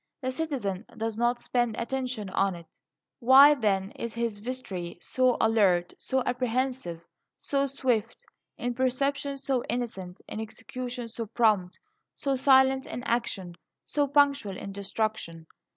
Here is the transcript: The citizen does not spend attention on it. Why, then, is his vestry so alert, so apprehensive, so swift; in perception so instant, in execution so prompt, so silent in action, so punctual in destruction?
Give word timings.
The 0.19 0.31
citizen 0.31 0.83
does 0.97 1.15
not 1.15 1.41
spend 1.43 1.75
attention 1.77 2.31
on 2.31 2.55
it. 2.55 2.65
Why, 3.19 3.53
then, 3.53 3.91
is 3.91 4.15
his 4.15 4.39
vestry 4.39 4.97
so 4.99 5.37
alert, 5.39 5.93
so 5.99 6.23
apprehensive, 6.25 7.01
so 7.39 7.67
swift; 7.67 8.25
in 8.57 8.73
perception 8.73 9.37
so 9.37 9.63
instant, 9.65 10.19
in 10.27 10.39
execution 10.39 11.07
so 11.07 11.27
prompt, 11.27 11.77
so 12.15 12.35
silent 12.35 12.87
in 12.87 13.03
action, 13.03 13.53
so 13.85 14.07
punctual 14.07 14.57
in 14.57 14.71
destruction? 14.71 15.45